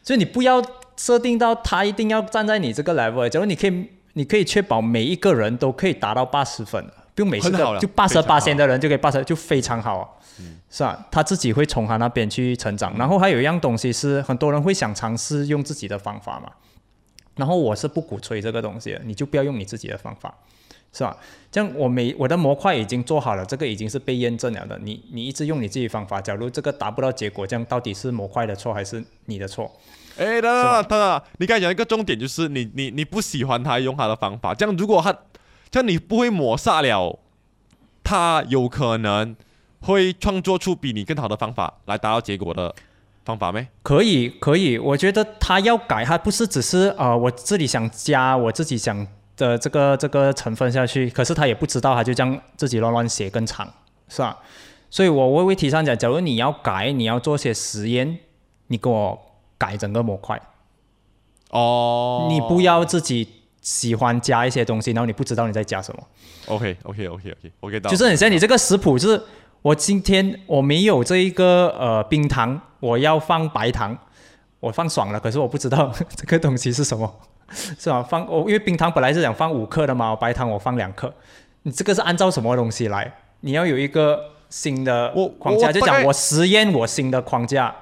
[0.03, 0.63] 所以你不要
[0.99, 7.81] 设定到他一定要站在你这个 level，假如你可以，你可以确保每一个人都可以达到八十分，不用每次很好了。
[7.81, 10.09] 就八十八线的人就可以八十，就非常好啊。
[10.69, 11.07] 是吧？
[11.11, 16.51] 他自己会从他那边去成长，然后还有一样东西是很多人会想尝试用自己的方法嘛，
[17.37, 20.35] 然后我是不鼓吹这个东西的，你就不要用你自己的方法，
[20.93, 21.17] 是吧？
[21.51, 29.73] 这样我每我的模块已经做好了，这个已经是被验证了的，你你一直用你自己方法，假如这个达不到结果，这样到底是模块的错还是你的错？
[30.19, 35.17] 哎，等等等等等，你刚才讲一个重点，就是你你你不喜欢他用他的方法，这样如果他
[35.71, 37.19] 这样你不会抹杀了，
[38.03, 39.37] 他有可能
[39.81, 42.75] 会创作出比你更好的方法来达到结果的
[43.25, 43.67] 方法没？
[43.83, 53.69] 可以，可以，我觉得他要改，他不是只是呃，我自己想加我自己想的这个这个成分下去，可是他也不知道，他就这样自己乱乱写更长，
[54.09, 54.39] 是吧？
[54.89, 58.19] 所以我微微提倡讲，假如你要改，你要做些实验，
[58.69, 59.21] 你给我
[59.59, 60.41] 改整个模块，
[61.51, 63.36] 哦，你不要自己
[63.67, 66.01] 喜欢加一些东西，然后你不知道你在加什么。
[66.47, 69.21] OK OK OK OK OK，到，就是很像你这个食谱，就是
[69.61, 73.99] 我今天我没有这一个呃冰糖，我要放白糖，
[74.61, 77.13] 我放爽了，可是我不知道这个东西是什么，
[77.51, 78.05] 是吧？
[78.05, 81.13] 放我因为冰糖本来是想放五克的嘛，白糖我放两克，
[81.63, 83.13] 你这个是按照什么东西来？
[83.41, 87.75] 你要有一个新的框架，就讲我实验我新的框架，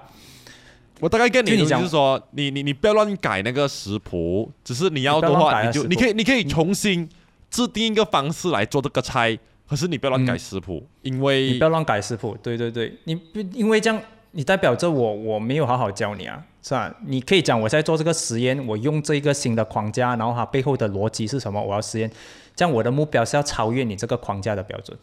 [1.04, 7.06] 我大概跟你就是说，你你你不要乱改那个食谱，只是你要的话，你就你可以你可以重新
[7.50, 9.38] 制定一个方式来做这个菜，
[9.68, 16.90] 可是你不要乱改食谱，因为你不要乱改食谱，对对对，你不因为这样，你代表着我我没有好好教你啊，是吧？
[17.04, 22.10] 你可以讲我在做这个实验，我用这个新的框架，然后它背后的逻辑是什么，我要实验，
[22.56, 24.96] 这样我的目标是要超越你这个框架的标准，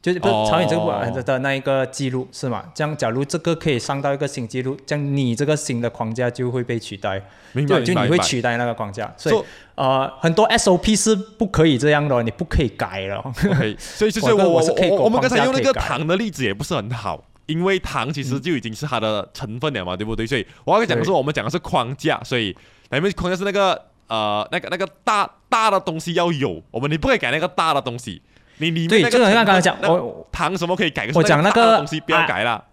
[0.00, 2.64] 就是不是哦超越你这个呃的的那一个记录是吗？
[2.74, 7.20] 这样假如这个可以上到一个新记录，这样你这个新的框架就会被取代，
[7.52, 13.16] 明白就就你会取代那个框架，所以呃很多 SOP 是不可以这样的哦，你不可以改了。
[13.18, 20.26] OK，所以就是 我我我我是可以我我们刚才用那个糖的例子也不是很好，因为糖其实就已经是它的成分了嘛，对不对？
[20.26, 22.56] 所以我要讲的是，我们讲的是框架，所以
[22.90, 28.22] 那边框架是那个呃那个那个大大的东西要有，我们你不可以改那个大的东西，
[28.58, 32.64] 你里面对，那个像刚才讲，我糖什么可以改，我讲那个东西不要啊改了。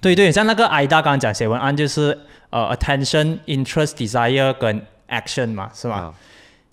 [0.00, 2.18] 对对，像那个 IDA 刚刚讲写文案就是
[2.50, 5.96] 呃 attention、interest、desire 跟 action 嘛，是吧？
[5.96, 6.14] 啊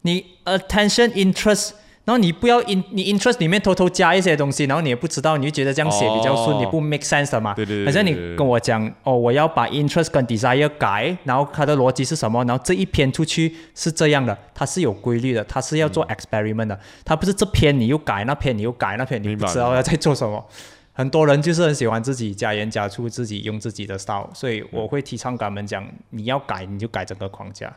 [0.02, 1.72] 你 attention、interest，
[2.08, 7.54] 然后你不要 in 你 interest 里面偷偷加一些东西，然后你也不知道，你就觉得这样写比较顺，哦你不 make sense 的嘛？
[7.54, 12.42] 对对对好像你跟我讲哦，我要把 interest 跟 desire 改，然后它的逻辑是什么？
[12.46, 20.46] 然后这一篇出去是这样的，它是有规律的，它是要做嗯 experiment 的，它不是这篇你又改，那篇你又改，那篇你不知道要在做什么。
[20.94, 27.72] 很多人就是很喜欢自己加盐加醋，自己用自己的 style，所以我会提倡跟他们讲，你要改你就改整个框架。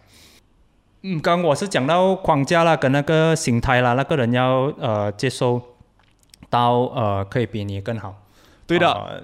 [1.02, 5.60] 嗯，刚刚我是讲到框架啦，跟那个心态啦，那个人要呃接受
[6.48, 8.14] 到呃可以比你更好。
[8.66, 9.22] 对的，呃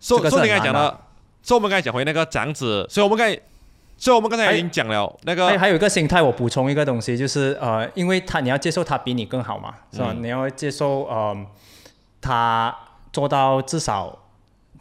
[0.00, 0.98] 所以所以你刚才讲的，
[1.42, 3.38] 所以我们刚才讲回那个长子，所以我们刚才，
[3.96, 10.08] 所以我们刚才已经讲了那个还还有一个心态，我补充一个东西，就是呃，因为他你要接受他比你更好嘛，是吧？
[10.12, 11.36] 嗯你要接受呃，
[12.20, 12.74] 他
[13.12, 14.18] 做到至少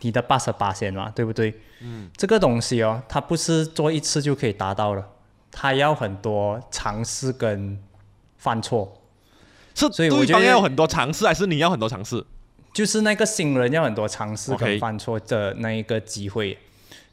[0.01, 1.54] 你的八十八先嘛，对不对？
[1.82, 2.10] 嗯。
[2.15, 5.04] 这个东西哦，它不是做一次就可以达到的，
[5.58, 7.82] 他要很多尝试跟
[8.38, 9.02] 犯错，
[9.74, 12.22] 是所以我觉得对方要很多尝试，还是你要很多尝试？
[12.74, 16.58] 就是那个新人要很多尝试跟犯错的那一个机会。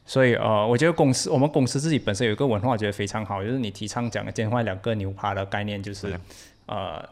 [0.05, 6.19] 所以呃，我觉得公司我们公司自己本身有一个文化，我觉得非常好，就是你提倡讲的兼坏两个牛扒的概念，就是对
[6.67, 7.09] 呃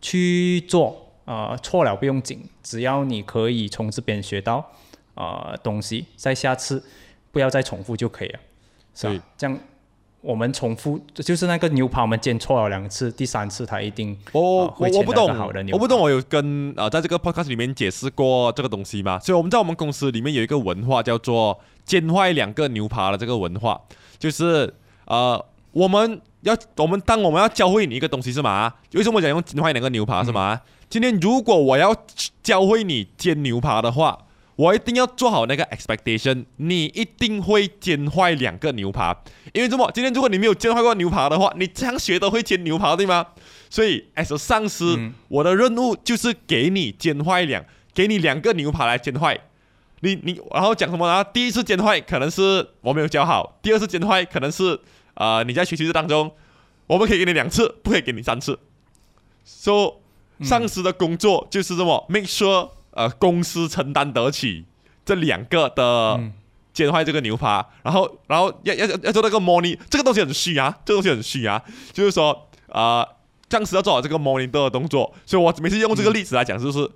[0.00, 4.70] 去做，呃错了不用紧，只要你可以从这边学到
[5.14, 6.84] 呃东西，在下次
[7.32, 8.38] 不要再重复就可以了，
[8.94, 9.24] 是对吧？
[9.36, 9.58] 这样
[10.22, 15.28] 我们重复就是那个牛扒，我们煎错了两次，第三次它一定哦呃我我不懂
[15.72, 19.18] 我不懂，我有跟呃在这个 podcast 里面解释过这个东西嘛？
[19.18, 23.80] 所以我们在我们公司里面有一个文化叫做“煎坏两个牛扒”的这个文化，
[24.18, 24.72] 就是
[25.06, 28.72] 呃我们要我们当我们要教会你一个东西是吗？
[28.92, 30.60] 为什么讲用煎坏两个牛扒是吗？
[30.88, 31.96] 今天如果我要
[32.42, 39.16] 教会你煎牛扒的话，我一定要做好那个 expectation，你一定会煎坏两个牛扒，
[39.52, 39.90] 因为这么？
[39.94, 43.26] 今天如果你没有煎坏过牛扒的话，你这样学都会煎牛扒，对吗？
[43.70, 49.38] 所以，as a 上司，嗯我的任务就是给你煎坏两，给你两个牛扒来煎坏。
[50.00, 51.24] 你你然后讲什么呢？
[51.32, 54.78] 第一次煎坏可能是我没有教好，第二次煎坏可能是
[55.14, 56.30] 呃你在学习当中，
[56.86, 58.58] 我们可以给你两次，不可以给你三次。
[59.44, 59.94] So
[60.40, 64.64] 上司的工作就是这么 make sure 呃公司承担得起
[65.04, 66.32] 这两个的嗯
[66.72, 73.06] 煎坏这个牛扒，然后然后要要要要做那个 morning，，这个东西很虚啊，这个东西很虚啊，就是说啊，
[73.50, 76.90] 上司要做好这个 monitor 的动作，所以我每次用这个例子来讲，就是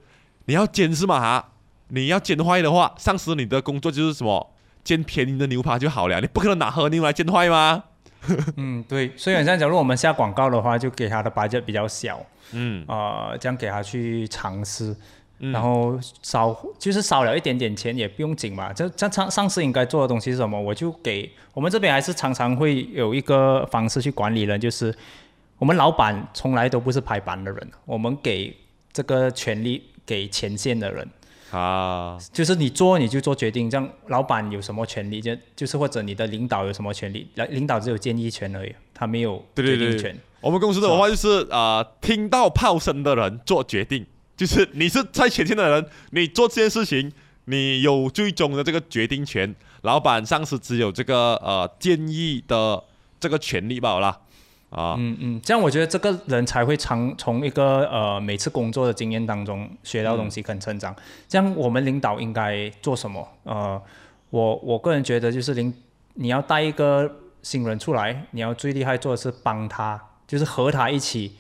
[0.47, 1.21] 你要煎是吗？
[1.21, 1.53] 哈，
[1.89, 4.55] 你要煎坏的话，丧失你的工作就是什么？
[4.83, 7.83] 煎便宜的牛排就好了，你不可能拿和牛来煎坏吗？
[8.57, 14.97] 嗯，对，所以像假如我们下广告的话，就给他的 budget 比较小，嗯，呃，这样给他去尝试，
[15.39, 18.73] 然后少就是少了一点点钱也不用紧嘛。
[18.73, 20.61] 这这上上司应该做的东西是什么？
[20.61, 24.95] 我就给我们这边还是常常会有一个方式去管理人，就是
[25.59, 28.57] 我们老板从来都不是排班的人，我们给
[28.93, 31.09] 这个权利给前线的人。
[31.53, 35.21] 啊，就是你做你就做决定，这样老板有什么权利？
[35.21, 37.29] 就就是或者你的领导有什么权利？
[37.37, 40.19] 来，领导只有建议权而已，他没有决定权。
[40.41, 44.05] 我们公司的文化就是啊，听到炮声的人做决定，
[44.37, 47.13] 就是你是在前线的人，你做这件事情，
[47.47, 49.55] 你有最终的这个决定权。
[49.83, 52.83] 老板、上司只有这个呃建议的
[53.19, 54.01] 这个权利罢了。
[54.01, 54.21] 啦。
[54.69, 60.95] 啊，嗯嗯，这样我觉得这个人才会常从一个呃每次工作的经验当中学到东西，跟成长。
[61.29, 63.27] 这样我们领导应该做什么？
[63.45, 63.81] 呃，
[64.31, 65.73] 我我个人觉得就是领
[66.15, 67.11] 你要带一个
[67.43, 71.37] 新人出来，你要最厉害做的是帮他，就是和他一起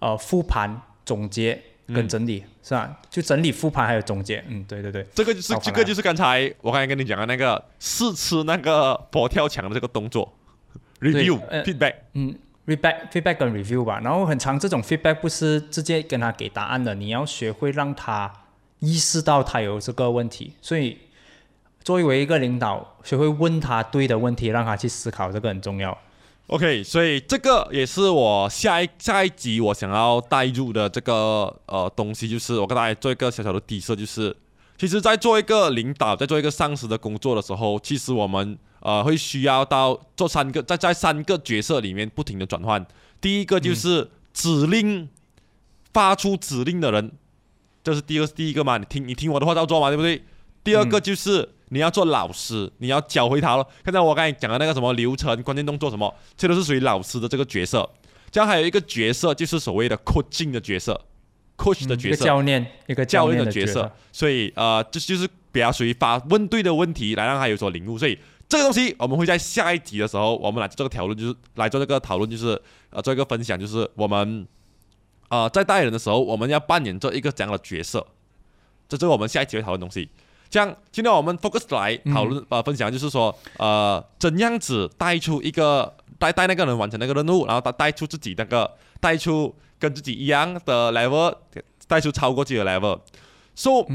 [0.00, 1.62] 呃复盘、总结
[1.94, 2.98] 跟整理，是吧？
[3.10, 4.42] 就整理、复盘还有总结。
[4.48, 10.32] 嗯，对对对，这个就是这个就是刚才我刚才跟你讲的那个试吃那个佛跳墙的这个动作。
[11.00, 12.34] review feedback，嗯
[12.66, 18.30] ，feedback feedback 跟 review 吧，然后很长这种 feedback 不是直接跟他给答案的，你要学会让他
[18.80, 20.98] 意识到他有这个问题，所以
[21.82, 25.96] 作为一个领导，学会问他对的问题，让他去思考，这个很重要。
[26.50, 34.36] OK，所以这个也是我下一下一集我想要带入的这个呃东西，就是我跟大家做一个小小的底色，就是
[34.76, 38.58] 其实，在做一个领导，在做一个上司的工作的时候，其实我们。
[38.82, 42.82] 呃，会需要到做三个，在在三个角色里面不停的转换。
[43.20, 45.06] 第一个就是指令，
[45.92, 47.12] 发出指令的人，
[47.84, 48.78] 这是第二第一个嘛？
[48.78, 50.24] 你听你听我的话照做嘛，对不对？
[50.64, 53.66] 第二个就是你要做老师，你要教会他了。
[53.82, 57.88] 刚才我刚才讲的那个什么流程、关键动作什么，这都是属于老师的这个角色。
[58.30, 61.00] 这样还有一个角色就是所谓的 coaching 的角色
[61.56, 63.90] ，coach 的角色，教练，一个教练的角色。
[64.12, 67.98] 所以呃，这就是比较属于发问对的问题，来让他有所领悟。
[67.98, 68.18] 所以。
[68.50, 74.44] 这个东西我们会在下一集的时候，我们来做这个讨论，就是来做这个讨论，就是呃做一个分享，就是我们
[75.28, 78.04] 呃在带人的时候，我们要扮演这一个怎样的角色？
[78.88, 80.08] 这是我们下一集会讨论的东西。
[80.50, 88.68] 这样，今天我们 focus 来讨论呃分享，就是说呃怎样子带出一个带带那个人完成那个任务，然后他带出自己那个
[89.00, 91.34] 带出跟自己一样的 level，
[91.86, 92.98] 带出超过自己的 level。
[93.54, 93.86] So，，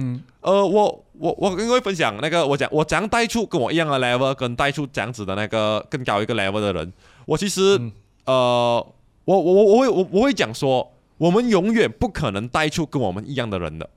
[0.42, 6.94] 呃，我我我跟各位分享那个，我讲我怎样带出跟我一样的 level，跟带出这样子的那个更高一个 level 的人。
[7.26, 7.80] 我其实，
[8.26, 8.86] 呃，
[9.24, 13.90] 我我我我会我我会讲说，我们永远不可能带出跟我们一样的人的。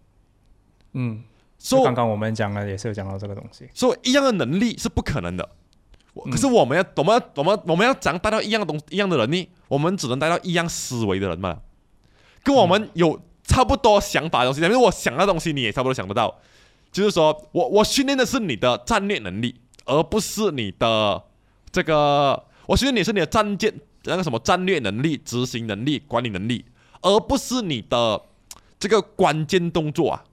[0.95, 1.23] 嗯，
[1.59, 5.49] 说刚刚我们讲了，也是有讲到这个东西，说一样的能力是不可能的。
[6.31, 9.51] 可是我们要，我们要，我们我们要怎样带到一样的东一样的能力？
[9.69, 11.59] 我们只能带到一样思维的人嘛，
[12.43, 13.21] 跟我们有。
[13.49, 16.39] 差不多想法的东西，因为我想的东西你也差不多想得到，
[16.93, 21.25] 就是说我我训练的是你的战略能力，而不是你的
[21.73, 23.73] 这个，我训练你是你的战舰
[24.05, 26.67] 那个什么战略能力、执行能力、管理能力，
[27.01, 28.21] 而不是你的
[28.79, 30.25] 这个关键动作啊。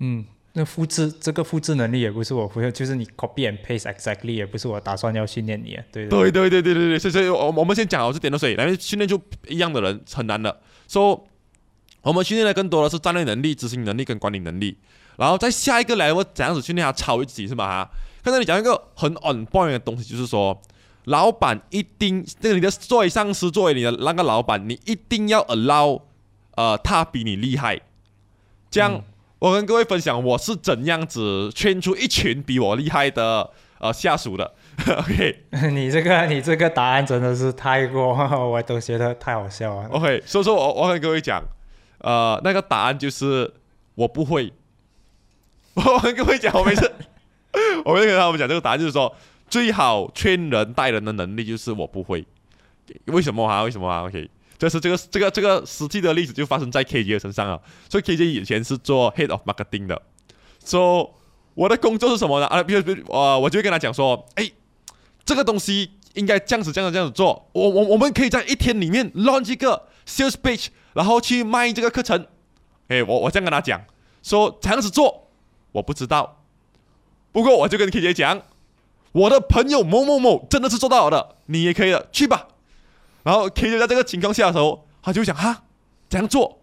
[0.00, 0.26] 嗯，
[0.58, 5.78] 那复制这个复制能力也不是我就是你 copy and paste exactly 也不是我打算要训练你。
[5.90, 9.18] 对对对对对对对，所以所以，我我们先讲好这点的水，来训练就
[9.48, 11.24] 一样的人很难的，说。
[12.02, 14.78] 我们训练的更多的是战略能力、执行能力跟管理能力，
[15.16, 17.66] 然后在下一个 level 怎样子训练他超越自己是吗？
[17.66, 17.90] 哈，
[18.22, 20.58] 刚才你讲一个很 on point 的东西，就是说，
[21.04, 26.00] 老板一定，那个你的作为上司，作为你的那个老板，你一定要 allow，
[26.54, 27.78] 呃，他比你厉害。
[28.70, 29.02] 这样，
[29.38, 34.54] 我跟各位分享我是怎样子圈出一群比我厉害的呃下属的。
[34.86, 38.14] OK， 你这个你这个答案真的是太过，
[38.48, 39.88] 我都觉得太好笑了。
[39.88, 41.42] OK，所以说我我跟各位讲。
[42.00, 43.52] 呃，那个答案就是
[43.96, 44.52] 我不会。
[45.74, 46.88] 我跟各位讲，我每次
[47.84, 49.12] 我会跟他们讲这个答案，就是说
[49.50, 52.24] 最好圈人带人的能力就是我不会。
[53.06, 53.64] 为什么啊？
[53.64, 57.60] 为什么啊？OK，这是这个这个这个实际的例子就发生在 KJ 的身上啊。
[57.88, 60.02] 所以 KJ 以前是做 Head of Marketing 的，
[60.64, 61.14] 说
[61.54, 62.46] 我的工作是什么呢？
[62.46, 64.50] 啊，比如比如我我就会跟他讲说，哎，
[65.24, 67.48] 这个东西应该这样子这样子这样子做。
[67.52, 70.68] 我我我们可以在一天里面 launch 一个 Sales Page。
[70.94, 72.26] 然后去卖这个课程，
[72.88, 73.80] 哎，我我这样跟他讲，
[74.20, 75.28] 说这样子做，
[75.70, 76.42] 我不知道，
[77.30, 78.42] 不过我就跟 K 姐讲，
[79.12, 82.48] 我的朋友某某某真的是做到了的，你也可以的，去吧。
[83.28, 85.64] 然后 K 就在这个情况下的时候，他就想哈，
[86.08, 86.62] 怎样做？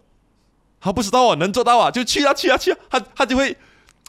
[0.80, 3.56] 他不知道啊，能做到啊，就去啊去啊去啊，他他就会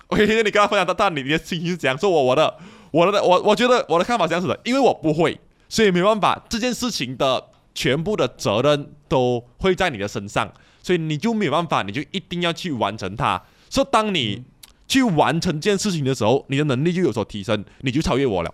[0.07, 1.95] ，OK，你跟他分享到，但你的心情是怎样？
[1.95, 2.57] 说我我的
[2.89, 5.39] 我的我我觉得我的看法是这样子的，因为我不会，
[5.69, 7.45] 所以没办法，这件事情的
[7.75, 10.51] 全部的责任都会在你的身上，
[10.81, 13.39] 所以你就没有办法，你就一定要去完成它。
[13.69, 14.43] 说当你
[14.87, 18.51] 去完成这件事情的时候，你的能力就有所提升，你就超越我了。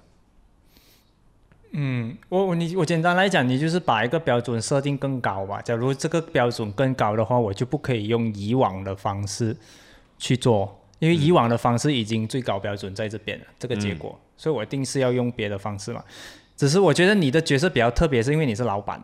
[1.76, 5.60] 嗯，我我你我简单来讲，你就是把一个标准设定更高吧。
[5.60, 9.58] 假如这个标准更高的话，我就不可以用以往的方式
[10.20, 16.04] 去做，因为以往的方式已经最高标准在这边了，这个结果，所以我一定是要用别的方式嘛。
[16.56, 19.02] 只是我觉得你的角色比较特别，是因为你是老板，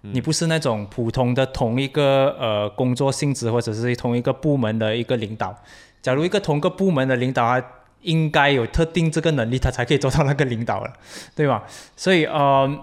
[0.00, 5.56] 你不是那种普通的同一个呃工作性质或者是同一个部门的一个领导。
[6.02, 7.64] 假如一个同个部门的领导他。
[8.02, 10.92] 应该有特定这个能力，他才可以做到那个领导了，
[11.34, 11.64] 对吧？
[11.96, 12.78] 所以呃，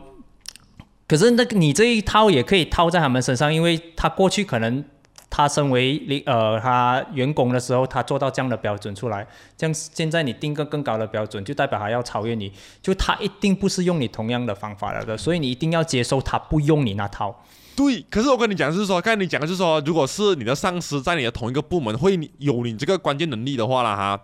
[1.07, 4.83] 可是那个你这一套也可以套在他们身上，因为他过去可能
[5.29, 9.25] 他身为领呃他员工的时候，他做到这样的标准出来，
[9.57, 12.51] 这样现在你定个更高的标准，就代表他要超越你，
[12.81, 17.43] 就他一定不是用你同样的方法了的，所以你一定要接受他不用你那套。
[17.75, 24.21] 对，可是我跟你讲就是说，刚才你讲的是说，如果是你的上司在你的同一个部门会有你这个关键能力的话了哈。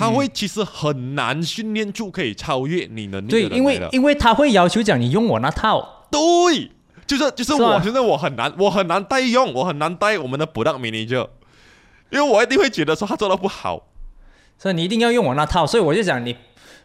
[0.00, 6.06] 他会其实很难训练出可以超越你能力对，因为因为他会要求讲你用我那套。
[6.10, 6.70] 对，
[7.06, 11.28] 就是就是我觉得我很难，我很难带用，我很难带我们的 product manager，
[12.08, 13.88] 因为我一定会觉得说他做的不好。
[14.56, 16.34] 所以你一定要用我那套，所以我就讲你，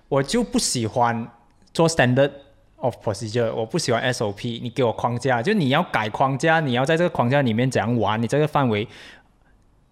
[0.10, 1.26] 我就不喜欢
[1.74, 2.32] 做 standard
[2.76, 8.86] of procedure，我不喜欢 SOP，你给我框架，就你要改框架，你要在这个框架里面怎样玩，你这个范围，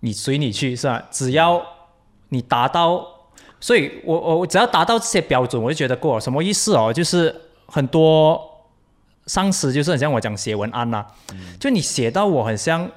[0.02, 1.02] 你随你去是吧？
[1.10, 1.66] 只要
[2.28, 3.13] 你达到。
[3.64, 6.20] 所以，我我我只要达到这些标准，我就觉得过了。
[6.20, 6.92] 什么意思哦？
[6.92, 7.34] 就是
[7.68, 8.38] 很多
[9.26, 11.06] 上司就是很像我讲写文案呐，
[11.62, 12.92] 就你写到我很像，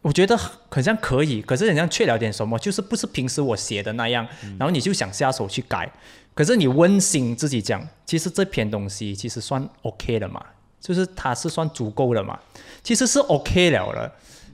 [0.00, 0.34] 我觉得
[0.70, 4.26] 很像可以，可是很像缺了点什么，就是不是平时我写的那样。
[4.58, 5.92] 然后你就想下手去改，
[6.32, 10.42] 可是你温馨自己讲，其实这篇东西其实算 OK 了嘛，
[10.80, 12.38] 就是它是算足够了嘛，
[12.82, 14.10] 其实是 OK 了了。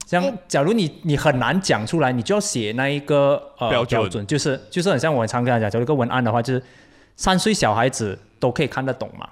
[0.07, 6.63] 像假如你你很难讲出来，你就要写那一个呃标准，就是就是很像我常跟他讲，假如一个文案的话，就是
[7.17, 9.27] 三岁小孩子都可以看得懂嘛，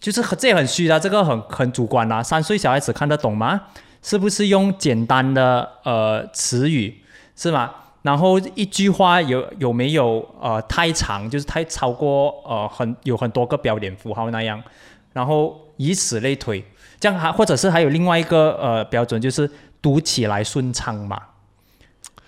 [0.00, 2.22] 就是这也很虚的，这个很很主观啦。
[2.22, 3.64] 三岁小孩子看得懂吗？
[4.00, 7.02] 是不是用简单的呃词语
[7.36, 7.70] 是吗？
[8.00, 14.62] 然后一句话有有没有呃太长，就是太超过呃很有很多个标点符号那样，
[15.12, 16.64] 然后以此类推，
[16.98, 19.50] 这样还或者是还有另外一个呃标准就是。
[19.82, 21.20] 读起来顺畅嘛，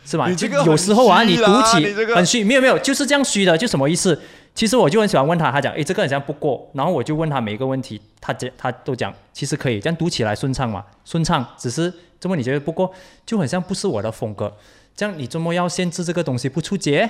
[0.05, 0.31] 是吧？
[0.33, 4.21] 就有时候啊，你读起很虚，没有没有，就是这样虚的，就什么意思？
[4.55, 12.93] 其实我就很喜欢问他，他讲，诶，这个好像不过，然后我就问他每一个问题，他讲他都讲，其实可以这样读起来顺畅嘛，顺畅，只是这么你觉得不过，
[13.25, 14.57] 就很像不是我的风格，
[14.95, 17.09] 这样你周末要限制这个东西不出街？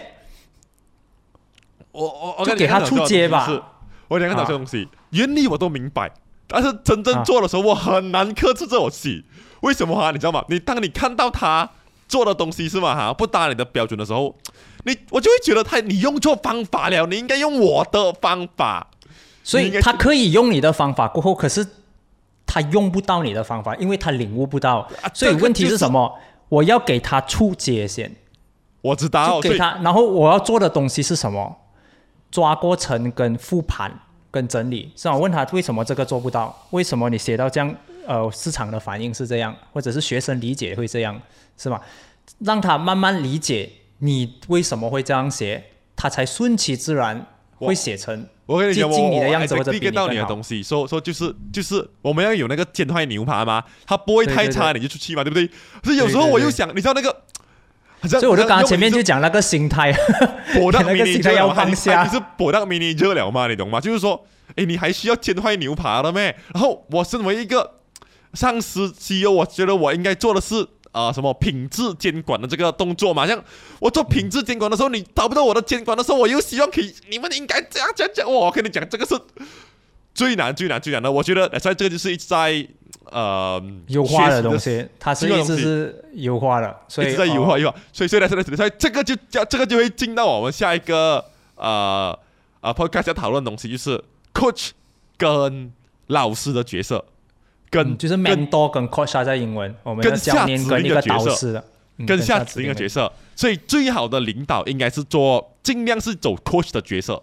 [1.92, 3.46] 我我我就给他出街吧，
[4.08, 6.10] 我两个讲这东西原理我都明白，
[6.54, 9.24] 但是真正做的时候我很难克制这种戏。
[9.62, 10.12] 为什么哈？
[10.12, 10.44] 你知道吗？
[10.48, 11.68] 你当你看到他
[12.06, 12.94] 做的东西是吗？
[12.94, 14.34] 哈，不达你的标准的时候，
[14.84, 17.06] 你我就会觉得他你用错方法了。
[17.06, 18.86] 你应该用我的方法。
[19.42, 21.66] 所以他可以用你的方法过后，可是
[22.46, 24.88] 他用不到你的方法，因为他领悟不到。
[25.12, 26.18] 所以问题是什么？
[26.48, 28.14] 我要给他出界线。
[28.80, 29.78] 我知道，给他。
[29.82, 31.56] 然后我要做的东西是什么？
[32.30, 34.00] 抓过程跟复盘
[34.34, 34.90] 跟整理。
[34.96, 36.66] 是我问他为什么这个做不到？
[36.70, 37.72] 为什么你写到这样？
[38.06, 41.18] 呃，市场的反应是这样，或者是学生理解会这样，
[41.56, 41.80] 是吧？
[42.40, 45.64] 让他慢慢理解你为什么会这样写，
[45.96, 50.62] 他才顺其自然会写成我跟你讲，你的样子或者比到你的东西。
[50.62, 53.64] 说说就是就是我们要有那个煎坏牛排嘛？
[53.86, 55.48] 它不会太差你就出去嘛，对不对？
[55.82, 57.22] 所以有时候我又想，你知道那个，
[58.08, 59.92] 所以我就刚刚前面就讲那个心态，
[60.54, 63.80] 博到 那个心态要放下，你是博到 mini 热了嘛，你懂吗？
[63.80, 64.26] 就是说，
[64.56, 66.36] 哎，你还需要煎坏牛扒了咩？
[66.52, 67.80] 然后我身为一个。
[68.34, 73.24] 上司 CEO，我觉得我应该做的是啊，什么品质监管的这个动作嘛？
[73.28, 73.40] 像
[73.78, 78.28] 我做品质监管的时候，你达不到我的监管的时候，我又希望可以，你们应该这样讲讲。
[78.28, 79.14] 我跟你讲，这个是
[80.12, 81.12] 最难、最难、最难的。
[81.12, 82.66] 我觉得，所以这个就是一直在
[83.10, 87.76] 呃优化的东西，它是一直是优化的，所以一直在优化优化。
[87.92, 91.24] 所以，所以，所以，所以，这个就叫这个就会进到我们下一个
[91.56, 92.18] 呃
[92.60, 94.02] 呃 podcast 要讨论的东西，就是
[94.32, 94.70] coach
[95.16, 95.72] 跟
[96.08, 97.04] 老师的角色。
[97.70, 101.64] 跟就是 mentor 跟 coach 在英文，我们跟教练跟一个导师的，
[102.06, 103.12] 跟下指令的角色。
[103.34, 107.20] 所以最好的领导应该是做尽量是走 coach 的角色，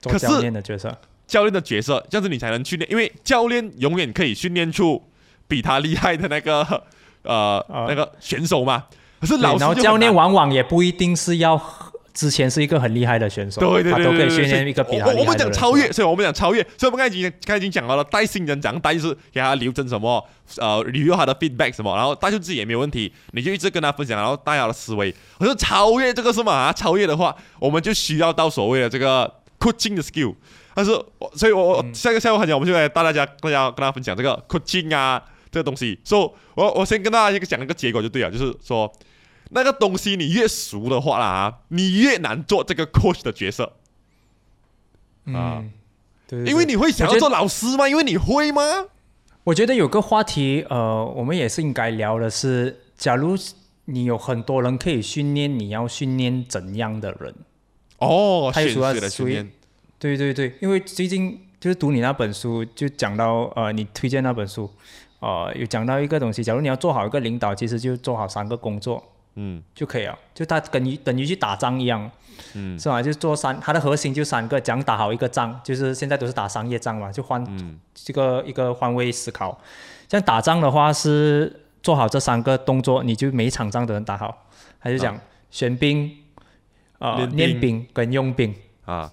[0.00, 0.96] 做教练的角色。
[1.26, 5.00] 教练的角色，这样子你才能训练，因为教练永远可以训练出
[5.50, 6.64] 比他厉害的那个
[7.24, 8.84] 呃那个选手嘛。
[9.20, 11.60] 可是老师，然后教练往往也不一定是要。
[12.12, 15.20] 之前是一个很厉害的选手，对对对，他都可以训练一个比他厉害的。
[15.20, 20.22] 我们讲超越，所以我们讲超越，所以我们刚才已经刚才已经讲到了带新人，讲带就是给他留真什么，
[20.58, 25.14] 呃，留用他的 feedback 什么，然后带出自己也没有问题，你就一直跟他分享，然后带他的思维。
[25.38, 26.72] 可是超越这个是嘛？
[26.72, 30.34] 超越的话，我们就需要到所谓的这个 coaching 的 skill。
[30.74, 30.90] 但是，
[31.36, 35.98] 所以我我下个下午很讲，我们就来带大家大家跟大家分享这个 coaching 啊这个东西。
[36.04, 38.92] 所以，我我先跟大家一个讲一个结果就对了，就是说。
[39.52, 43.72] 那个东西你越熟的话啦，你越难做这个 coach 的角色
[45.24, 45.64] 啊，
[46.28, 47.88] 对，因为你会想要做老师吗？
[47.88, 48.62] 因为你会吗？
[49.42, 53.36] 我觉得有个话题，呃，我们也是应该聊的是，假如
[53.86, 57.34] 你有很多人可以训练，你要训练怎样的人？
[57.98, 59.50] 哦，太主要的训练，
[59.98, 64.70] 对对对，因为最近就是读你那本书，就讲到呃，你推荐那本书，
[65.20, 69.02] 呃，有讲到一个东西，假如你要做好一个领导，其实就做好三个工作。
[69.36, 72.10] 嗯，就可以了，就他等于等于去打仗一样，
[72.54, 73.00] 嗯，是吧？
[73.00, 77.46] 就做三，它的核心就三个，讲打好一个仗，就是现在都是打商业仗嘛，就换
[77.94, 79.56] 这个一个换位思考。
[80.08, 84.46] 像打仗的话是做好这三个动作，你就每一场仗都能打好。
[84.80, 85.18] 还是讲
[85.52, 86.10] 选兵
[86.98, 88.52] 啊、练兵跟用兵
[88.84, 89.12] 啊，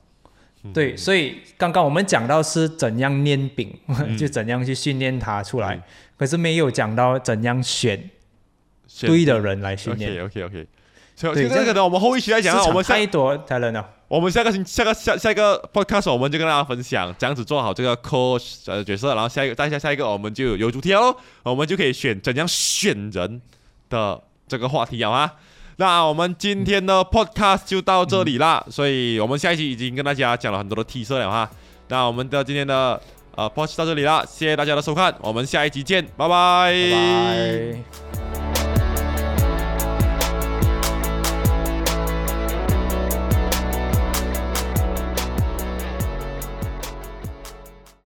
[0.73, 3.73] 对，所以刚刚我们讲到是怎样捏饼，
[4.17, 5.81] 就怎样去训练它出来，
[6.17, 8.09] 可是没有讲到怎样选。
[9.01, 10.23] 对的人来训练。
[10.23, 10.67] OK OK OK。
[11.15, 13.85] 所以这个呢，我们后一期来讲啊，我们太多太热闹。
[14.07, 23.41] 我们下个星下个下下一个 podcast 我们就跟大家分享，这样子做好这个 coach 呃角色，然后下一个再下下一个我们就有主题哦，我们就可以选怎样选人
[23.89, 25.33] 的这个话题好吗？
[25.77, 31.49] 那我们今天的 podcast 就到这里啦，所以我们下一期已经跟大家讲了很多的 T 色了哈。
[31.87, 32.99] 那我们的今天的
[33.35, 36.73] 呃 podcast 到这里啦，谢谢大家的收看，我们下一集见，拜拜。
[36.73, 37.83] 拜
[38.33, 38.46] 拜。